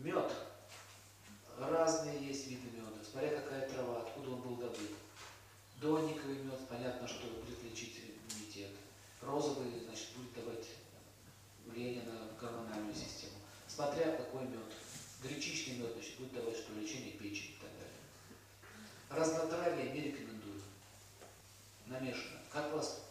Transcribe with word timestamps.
Мед. 0.00 0.32
Разные 1.58 2.26
есть 2.26 2.46
виды 2.46 2.70
меда, 2.70 2.88
смотря 3.04 3.38
какая 3.38 3.68
трава, 3.68 4.00
откуда 4.00 4.30
он 4.30 4.40
был 4.40 4.56
добыт. 4.56 4.92
Донниковый 5.76 6.36
мед, 6.36 6.58
понятно, 6.70 7.06
что 7.06 7.26
будет 7.26 7.62
лечить 7.62 8.00
иммунитет. 8.00 8.70
Розовый, 9.20 9.78
значит, 9.84 10.08
будет 10.16 10.32
давать 10.32 10.66
влияние 11.66 12.04
на 12.04 12.32
гормональную 12.40 12.94
систему. 12.94 13.34
Смотря 13.68 14.16
какой 14.16 14.44
мед. 14.44 14.72
Гречичный 15.22 15.76
мед, 15.76 15.92
значит, 15.92 16.16
будет 16.16 16.32
давать 16.32 16.56
что 16.56 16.72
лечение 16.72 17.12
печени 17.12 17.56
и 17.56 17.60
так 17.60 17.70
далее. 17.76 18.00
Разнотравие 19.10 19.92
не 19.92 20.00
рекомендую. 20.00 20.62
Намешано. 21.86 22.40
Как 22.50 22.72
у 22.72 22.76
вас 22.76 23.04